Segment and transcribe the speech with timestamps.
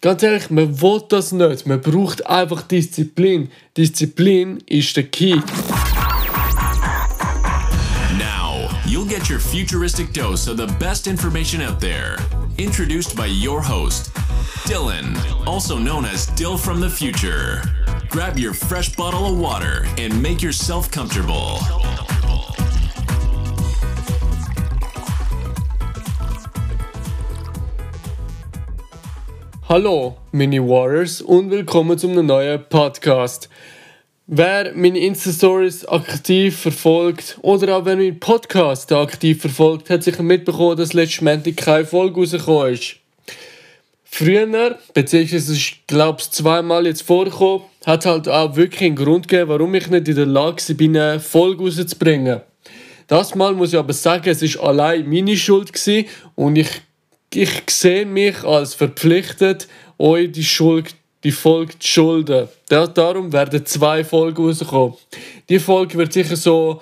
[0.00, 1.66] Ganz ehrlich, man will das nicht.
[1.66, 3.50] Man braucht einfach Disziplin.
[3.76, 5.40] Disziplin ist der Key.
[8.16, 12.16] Now, you'll get your futuristic dose of the best information out there.
[12.58, 14.12] Introduced by your host,
[14.68, 15.16] Dylan,
[15.46, 17.62] also known as Dill from the Future.
[18.08, 21.58] Grab your fresh bottle of water and make yourself comfortable.
[29.70, 33.50] Hallo, Mini Warriors und willkommen zu einem neuen Podcast.
[34.26, 40.78] Wer meine Insta-Stories aktiv verfolgt oder auch wer meinen Podcast aktiv verfolgt, hat sicher mitbekommen,
[40.78, 42.96] dass letztes Montag keine Folge rausgekommen ist.
[44.04, 49.50] Früher, beziehungsweise ich glaube es zweimal jetzt vorgekommen, hat halt auch wirklich einen Grund gegeben,
[49.50, 52.40] warum ich nicht in der Lage bin, eine Folge rauszubringen.
[53.06, 55.72] Das Mal muss ich aber sagen, es ist allein meine Schuld
[56.36, 56.70] und ich,
[57.34, 59.68] ich sehe mich als verpflichtet,
[59.98, 62.48] euch die Schuld die Folge zu schulden.
[62.68, 64.94] Darum werden zwei Folgen rauskommen.
[65.48, 66.80] Die Folge wird sicher so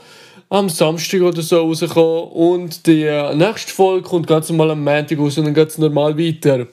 [0.48, 5.38] am Samstag oder so rauskommen und die nächste Folge kommt ganz normal am Montag raus
[5.38, 6.66] und dann geht es normal weiter.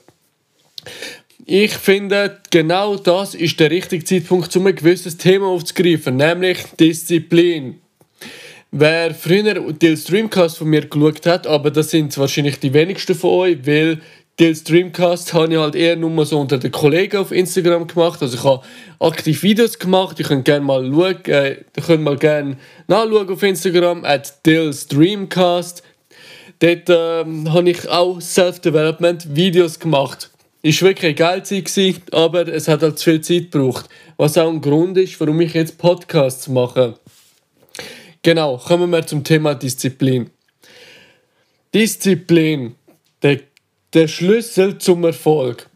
[1.46, 7.80] Ich finde, genau das ist der richtige Zeitpunkt, um ein gewisses Thema aufzugreifen, nämlich Disziplin.
[8.76, 13.30] Wer früher den Streamcast von mir geschaut hat, aber das sind wahrscheinlich die wenigsten von
[13.30, 14.00] euch, weil
[14.40, 18.20] den Streamcast habe ich halt eher nur so unter den Kollegen auf Instagram gemacht.
[18.20, 18.62] Also ich habe
[18.98, 20.18] aktiv Videos gemacht.
[20.18, 22.56] Ihr könnt gerne mal schauen, äh, ihr könnt mal gerne
[22.88, 25.84] nachschauen auf Instagram at Dill's Dreamcast.
[26.58, 30.30] Dort ähm, habe ich auch Self-Development-Videos gemacht.
[30.62, 33.88] Ist wirklich Zeit gewesen, aber es hat halt zu viel Zeit gebraucht.
[34.16, 36.94] Was auch ein Grund ist, warum ich jetzt Podcasts mache.
[38.24, 40.30] Genau, kommen wir zum Thema Disziplin.
[41.74, 42.74] Disziplin,
[43.22, 43.40] der,
[43.92, 45.68] der Schlüssel zum Erfolg.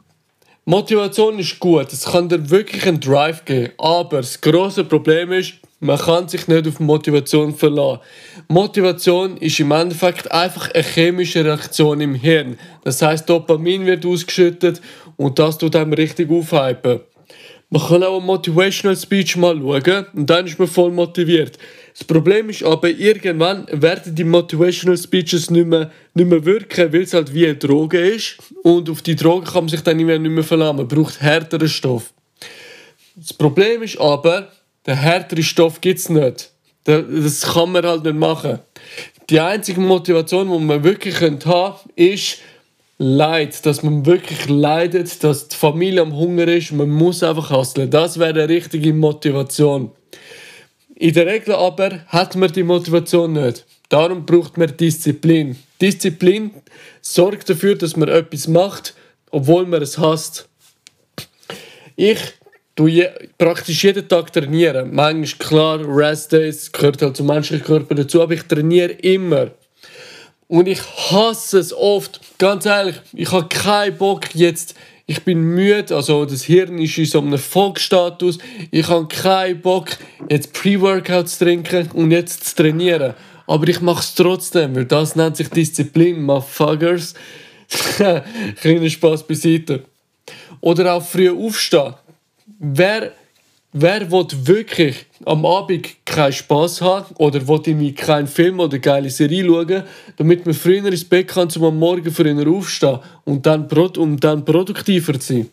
[0.64, 5.56] Motivation ist gut, es kann dir wirklich einen Drive geben, aber das große Problem ist,
[5.80, 8.00] man kann sich nicht auf Motivation verlassen.
[8.48, 12.58] Motivation ist im Endeffekt einfach eine chemische Reaktion im Hirn.
[12.82, 14.80] Das heißt, Dopamin wird ausgeschüttet
[15.18, 17.00] und das tut einem richtig aufhypen.
[17.70, 21.58] Man kann auch eine Motivational Speech mal schauen und dann ist man voll motiviert.
[21.92, 27.02] Das Problem ist aber, irgendwann werden die Motivational Speeches nicht mehr, nicht mehr wirken, weil
[27.02, 28.38] es halt wie eine Droge ist.
[28.62, 30.76] Und auf die Droge kann man sich dann nicht mehr, nicht mehr verlassen.
[30.76, 32.14] Man braucht härteren Stoff.
[33.14, 34.50] Das Problem ist aber,
[34.86, 36.50] den härteren Stoff gibt es nicht.
[36.84, 38.60] Das kann man halt nicht machen.
[39.28, 42.38] Die einzige Motivation, die man wirklich haben könnte, ist
[42.98, 43.64] Leid.
[43.64, 46.72] Dass man wirklich leidet, dass die Familie am Hunger ist.
[46.72, 47.90] Man muss einfach hustlen.
[47.90, 49.92] Das wäre eine richtige Motivation.
[50.96, 53.64] In der Regel aber hat man die Motivation nicht.
[53.88, 55.56] Darum braucht man Disziplin.
[55.80, 56.50] Disziplin
[57.00, 58.94] sorgt dafür, dass man etwas macht,
[59.30, 60.48] obwohl man es hasst.
[61.94, 62.18] Ich
[62.86, 64.94] je, praktisch jeden Tag trainieren.
[64.94, 69.50] Manchmal klar, Rest Days gehört halt zum menschlichen Körper dazu, aber ich trainiere immer.
[70.48, 72.20] Und ich hasse es oft.
[72.38, 74.74] Ganz ehrlich, ich habe keinen Bock jetzt
[75.10, 78.36] ich bin müde, also das Hirn ist in so einem Fogstatus.
[78.70, 79.96] Ich habe keinen Bock,
[80.28, 83.14] jetzt Pre-Workout zu trinken und jetzt zu trainieren.
[83.46, 87.14] Aber ich mache es trotzdem, weil das nennt sich Disziplin, motherfuckers.
[88.60, 89.84] Kleiner Spaß beiseite.
[90.60, 91.94] Oder auch früh aufstehen.
[92.58, 93.12] Wer
[93.72, 99.10] Wer will wirklich am Abend keinen Spass haben oder will irgendwie keinen Film oder geile
[99.10, 99.82] Serie schauen,
[100.16, 103.68] damit man früher ins Bett kann, um am Morgen früher aufstehen und dann,
[104.20, 105.50] dann produktiver zu sein?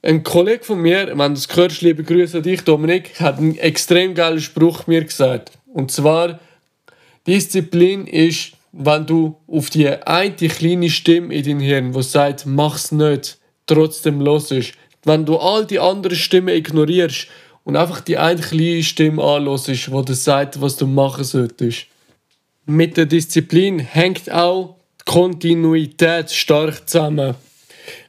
[0.00, 3.58] Ein Kollege von mir, wenn du das hörst, liebe Grüße an dich, Dominik, hat einen
[3.58, 5.52] extrem geilen Spruch mir gesagt.
[5.66, 6.40] Und zwar,
[7.26, 12.90] Disziplin ist, wenn du auf die eine kleine Stimme in deinem Hirn, die sagt, mach's
[12.90, 14.72] nicht, trotzdem los ist
[15.04, 17.28] wenn du all die anderen Stimmen ignorierst
[17.64, 21.86] und einfach die eine kleine Stimme anhörst, die dir sagt, was du machen solltest.
[22.66, 27.34] Mit der Disziplin hängt auch die Kontinuität stark zusammen.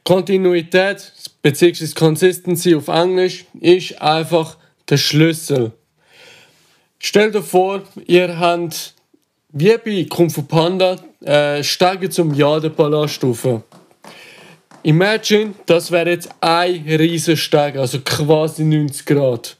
[0.04, 1.12] Kontinuität
[1.42, 1.88] bzw.
[1.94, 4.56] Consistency auf Englisch ist einfach
[4.88, 5.72] der Schlüssel.
[6.98, 8.94] Stell dir vor, ihr habt
[9.52, 13.24] wie bei Kung Fu Panda äh, Stege zum Jade-Palast
[14.86, 19.56] Imagine, das wäre jetzt ein riesen Steg, also quasi 90 Grad.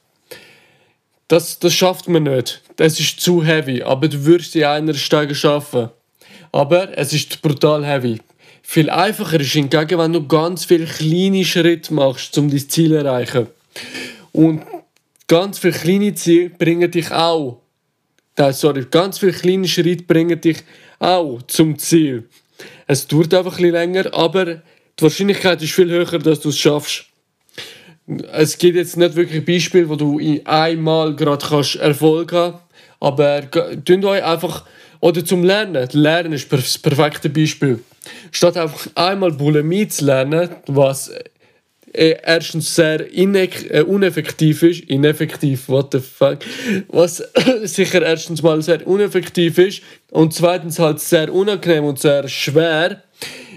[1.26, 2.62] Das, das schafft man nicht.
[2.76, 5.88] Das ist zu heavy, aber du würdest die einer Stege schaffen.
[6.52, 8.20] Aber es ist brutal heavy.
[8.62, 12.94] Viel einfacher ist hingegen, wenn du ganz viele kleine Schritte machst, um dein Ziel zu
[12.94, 13.48] erreichen.
[14.30, 14.62] Und
[15.26, 17.62] ganz viele kleine Ziele bringen dich auch.
[18.52, 20.58] Sorry, ganz viele kleine Schritte bringen dich
[21.00, 22.28] auch zum Ziel.
[22.86, 24.62] Es dauert einfach ein bisschen länger, aber
[24.98, 27.06] die Wahrscheinlichkeit ist viel höher, dass du es schaffst.
[28.32, 32.58] Es gibt jetzt nicht wirklich Beispiele, wo du in einmal gerade kannst Erfolg haben
[33.00, 33.42] aber
[33.84, 34.64] tun euch einfach,
[35.00, 37.80] oder zum Lernen, Lernen ist das perfekte Beispiel.
[38.30, 41.10] Statt einfach einmal Bulimie zu lernen, was
[41.92, 46.38] äh, erstens sehr äh, uneffektiv ist, ineffektiv, what the fuck,
[46.88, 47.22] was
[47.64, 53.02] sicher erstens mal sehr uneffektiv ist und zweitens halt sehr unangenehm und sehr schwer,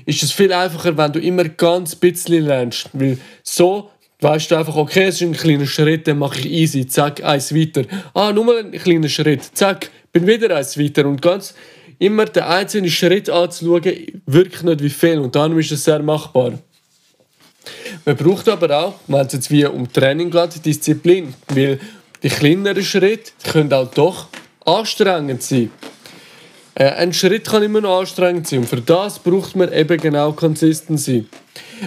[0.09, 3.91] ist es viel einfacher, wenn du immer ganz bisschen lernst, weil so
[4.21, 7.53] weißt du einfach, okay, es ist ein kleiner Schritt, dann mache ich easy, zack, eins
[7.55, 7.83] weiter.
[8.13, 11.53] Ah, nur ein kleiner Schritt, zack, bin wieder eins weiter und ganz
[11.99, 16.53] immer den einzelnen Schritt anzuschauen, wirkt nicht wie viel und dann ist es sehr machbar.
[18.03, 21.79] Man braucht aber auch, wenn es jetzt wie um Training geht, Disziplin, weil
[22.23, 24.27] die kleineren Schritte können auch doch
[24.65, 25.71] anstrengend sein.
[26.79, 30.31] Äh, ein Schritt kann immer noch anstrengend sein und für das braucht man eben genau
[30.31, 31.27] Consistency.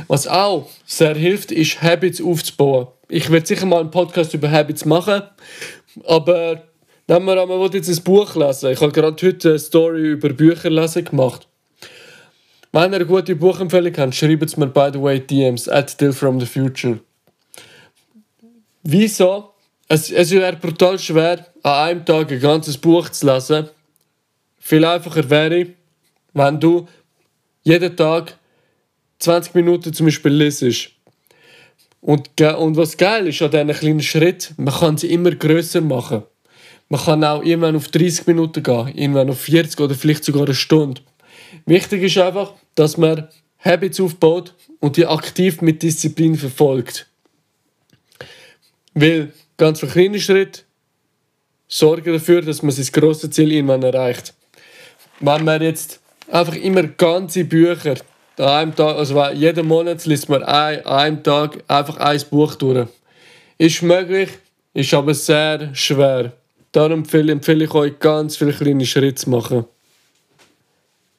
[0.07, 2.89] Was auch sehr hilft, ist Habits aufzubauen.
[3.09, 5.23] Ich werde sicher mal einen Podcast über Habits machen,
[6.05, 6.63] aber
[7.09, 8.71] nehmen wir an, man will jetzt ein Buch lesen.
[8.71, 11.49] Ich habe gerade heute eine Story über Bücher lesen gemacht.
[12.71, 16.13] Wenn ihr eine gute Buchempfehlung habt, schreibt es mir by the way DMs at Dill
[16.13, 16.99] from the Future.
[18.83, 19.55] Wieso?
[19.89, 23.71] Es, es wäre brutal schwer, an einem Tag ein ganzes Buch zu lesen.
[24.65, 25.67] Viel einfacher wäre,
[26.35, 26.87] wenn du
[27.65, 28.39] jeden Tag
[29.19, 30.93] 20 Minuten zum Beispiel lesest.
[32.01, 36.23] Und, und was geil ist an diesen kleinen Schritt, man kann sie immer größer machen.
[36.89, 40.55] Man kann auch irgendwann auf 30 Minuten gehen, irgendwann auf 40 oder vielleicht sogar eine
[40.55, 41.03] Stunde.
[41.67, 47.09] Wichtig ist einfach, dass man Habits aufbaut und die aktiv mit Disziplin verfolgt.
[48.95, 50.65] Weil ganz für kleine Schritt
[51.67, 54.35] sorgen dafür, dass man sein grosses Ziel irgendwann erreicht.
[55.25, 57.95] Wenn man jetzt einfach immer ganze Bücher
[58.35, 62.89] Tag, also jeden Monat liest man ein, an einem Tag einfach ein Buch durch.
[63.57, 64.31] Ist möglich,
[64.75, 66.33] ist aber sehr schwer.
[66.73, 69.65] Darum empfehle, ich euch ganz viele kleine Schritte zu machen.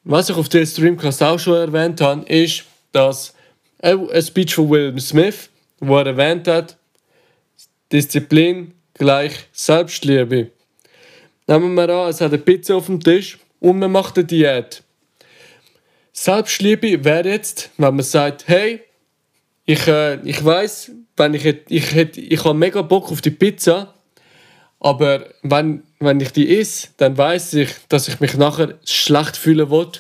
[0.04, 3.34] Was ich auf der Streamcast auch schon erwähnt habe, ist, dass
[3.82, 6.76] ein Speech von Will Smith, wo er erwähnt hat,
[7.90, 10.50] Disziplin gleich Selbstliebe.
[11.48, 14.84] Nehmen wir an, es hat eine Pizza auf dem Tisch und man macht eine Diät.
[16.12, 18.82] Selbstliebe wäre jetzt, wenn man sagt, hey,
[19.66, 23.94] ich, äh, ich weiß, wenn ich, ich, ich, ich habe mega Bock auf die Pizza,
[24.82, 29.72] aber wenn, wenn ich die esse, dann weiß ich, dass ich mich nachher schlecht fühlen
[29.72, 29.92] will.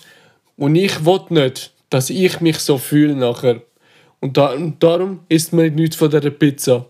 [0.57, 3.61] Und ich will nicht, dass ich mich so fühle nachher.
[4.19, 6.85] Und, da, und darum isst man nichts von dieser Pizza.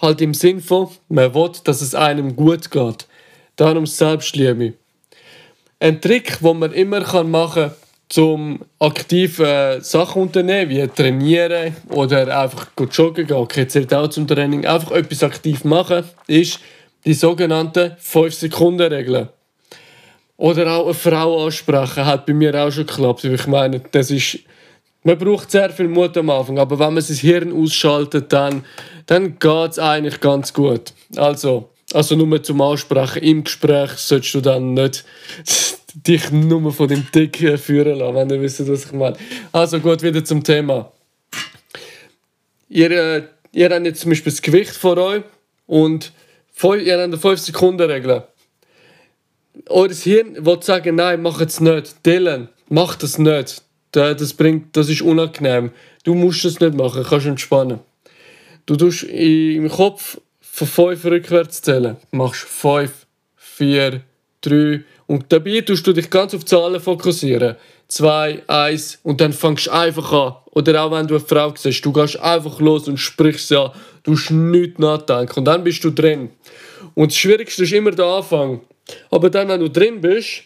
[0.00, 3.08] Halt im Sinn von, man will, dass es einem gut geht.
[3.56, 4.74] Darum Selbstliebe.
[5.84, 7.70] Ein Trick, den man immer machen
[8.08, 14.08] kann, um aktiv äh, Sachen unternehmen, wie trainieren oder einfach joggen gehen, okay, zählt auch
[14.08, 16.58] zum Training, einfach etwas aktiv machen, ist,
[17.04, 19.28] die sogenannte 5-Sekunden-Regel.
[20.38, 23.24] Oder auch eine Frau ansprechen, hat bei mir auch schon geklappt.
[23.24, 24.38] Ich meine, das ist,
[25.02, 28.64] man braucht sehr viel Mut am Anfang, aber wenn man sein Hirn ausschaltet, dann,
[29.04, 30.94] dann geht es eigentlich ganz gut.
[31.14, 35.04] Also, also nur zum Aussprechen im Gespräch solltest du dann nicht
[35.94, 39.16] dich nur von dem Dick führen lassen, wenn du wisst, was ich meine.
[39.52, 40.92] Also gut, wieder zum Thema.
[42.68, 45.22] Ihr, äh, ihr habt jetzt zum Beispiel das Gewicht vor euch
[45.66, 46.12] und
[46.62, 48.24] ihr habt eine 5-Sekunden-Regel.
[49.68, 52.04] Euer Hirn will sagen, nein, mach es nicht.
[52.04, 53.62] Dylan, mach das nicht.
[53.92, 55.70] Das, bringt, das ist unangenehm.
[56.02, 57.78] Du musst das nicht machen, kannst entspannen.
[58.66, 60.18] Du tust im Kopf
[60.54, 61.96] von 5 rückwärts zählen.
[62.12, 64.02] Machst 5, 4,
[64.42, 67.56] 3 und dabei tust du dich ganz auf Zahlen fokussieren.
[67.88, 70.34] 2, 1 und dann fängst du einfach an.
[70.52, 73.72] Oder auch wenn du eine Frau siehst, du gehst einfach los und sprichst sie an.
[74.04, 76.30] Du musst nichts nachdenken und dann bist du drin.
[76.94, 78.60] Und das Schwierigste ist immer der Anfang.
[79.10, 80.44] Aber dann, wenn du drin bist,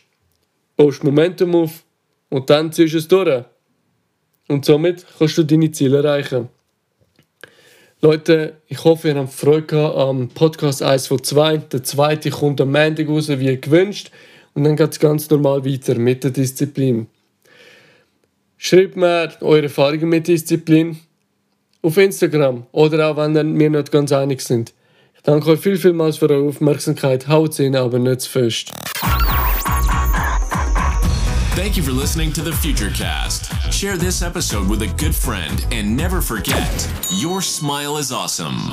[0.78, 1.84] baust du Momentum auf
[2.30, 3.44] und dann ziehst du es durch.
[4.48, 6.48] Und somit kannst du deine Ziele erreichen.
[8.00, 11.56] Leute, ich hoffe, ihr habt Freude am Podcast 1 von 2.
[11.56, 14.12] Der zweite kommt am Montag raus, wie gewünscht.
[14.54, 17.08] Und dann geht es ganz normal weiter mit der Disziplin.
[18.56, 20.96] Schreibt mir eure Erfahrungen mit Disziplin
[21.82, 24.72] auf Instagram oder auch wenn wir nicht ganz einig sind.
[25.16, 27.26] Ich danke euch viel, vielmals für eure Aufmerksamkeit.
[27.26, 28.72] Haut rein, aber nicht zu fest.
[31.58, 33.72] Thank you for listening to the Futurecast.
[33.72, 38.70] Share this episode with a good friend and never forget your smile is awesome.